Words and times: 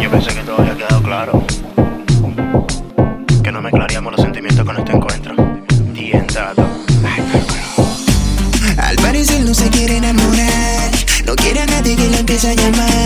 Yo 0.00 0.10
pensé 0.10 0.34
que 0.34 0.42
todo 0.42 0.58
había 0.58 0.76
quedado 0.76 1.02
claro. 1.02 1.44
Que 3.42 3.52
no 3.52 3.60
mezclaríamos 3.62 4.12
los 4.12 4.20
sentimientos 4.20 4.64
con 4.64 4.76
este 4.76 4.92
encuentro. 4.92 5.34
Dientado. 5.92 6.66
Al 8.78 8.96
parecer 8.96 9.44
no 9.44 9.54
se 9.54 9.68
quiere 9.70 9.96
enamorar. 9.96 10.90
No 11.26 11.34
quiere 11.36 11.60
a 11.60 11.66
nadie 11.66 11.96
que 11.96 12.08
la 12.08 12.18
empiece 12.18 12.50
a 12.50 12.54
llamar. 12.54 13.03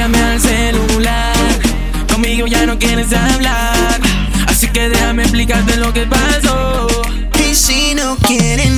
Llamé 0.00 0.18
al 0.18 0.40
celular. 0.40 1.34
Conmigo 2.10 2.46
ya 2.46 2.64
no 2.64 2.78
quieres 2.78 3.12
hablar. 3.12 4.00
Así 4.46 4.66
que 4.68 4.88
déjame 4.88 5.24
explicarte 5.24 5.76
lo 5.76 5.92
que 5.92 6.06
pasó. 6.06 6.86
Y 7.38 7.54
si 7.54 7.94
no 7.94 8.16
quieres 8.16 8.70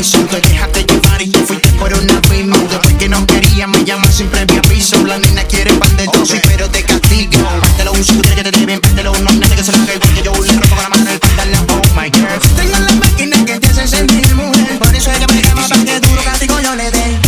insultos, 0.00 0.40
déjate 0.40 0.84
llevar 0.84 1.20
y 1.20 1.28
te 1.28 1.38
fuiste 1.40 1.68
por 1.72 1.92
una 1.92 2.20
misma. 2.30 2.56
Después 2.70 2.94
que 2.94 3.08
no 3.08 3.26
quería, 3.26 3.66
me 3.66 3.84
llamas 3.84 4.16
sin 4.16 4.28
previo 4.28 4.60
aviso. 4.64 4.96
La 5.04 5.18
nena 5.18 5.44
quiere 5.44 5.74
pan 5.74 5.94
de 5.96 6.08
okay. 6.08 6.40
pero 6.44 6.70
te 6.70 6.82
castigo. 6.82 7.42
Pártelo 7.60 7.92
un 7.92 8.04
sucre 8.04 8.34
que 8.34 8.42
te 8.44 8.50
deben, 8.50 8.80
pártelo 8.80 9.12
un 9.12 9.28
hombre 9.28 9.48
que 9.50 9.62
se 9.62 9.72
lo 9.72 9.84
que 9.84 9.94
igual 9.96 10.14
que 10.14 10.22
yo. 10.22 10.32
Le 10.32 10.52
robo 10.52 10.82
la 10.82 10.88
mano, 10.88 11.10
el 11.10 11.18
pantalón, 11.18 11.66
oh 11.68 12.00
my 12.00 12.10
girl. 12.10 12.40
Tengo 12.56 12.78
la 12.78 12.92
máquina 12.94 13.44
que 13.44 13.60
te 13.60 13.66
hace 13.66 13.88
sentir 13.88 14.34
mujer. 14.34 14.78
Por 14.78 14.94
eso 14.94 15.10
ella 15.12 15.26
me 15.26 15.42
llama 15.42 15.68
para 15.68 15.84
que 15.84 16.00
duro 16.00 16.22
castigo 16.24 16.60
yo 16.60 16.74
le 16.76 16.90
dé. 16.90 17.18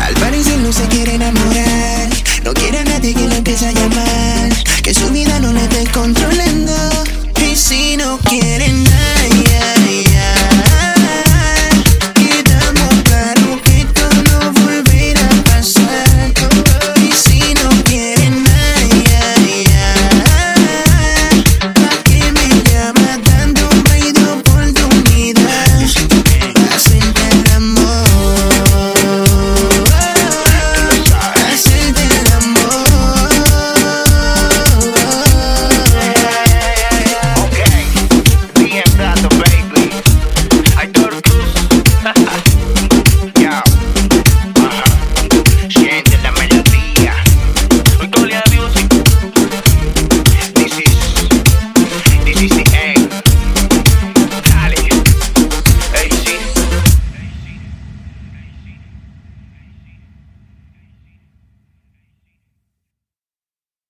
Al 0.00 0.14
parecer 0.14 0.58
no 0.58 0.72
se 0.72 0.86
quiere 0.88 1.14
enamorar. 1.14 2.08
No 2.42 2.52
quiere 2.52 2.78
a 2.78 2.84
nadie 2.84 3.14
que 3.14 3.28
le 3.28 3.36
empiece 3.36 3.68
a 3.68 3.72
llamar. 3.72 4.48
Que 4.82 4.92
su 4.92 5.08
vida 5.10 5.38
no 5.38 5.52
le 5.52 5.68
dé 5.68 5.86
control. 5.92 6.31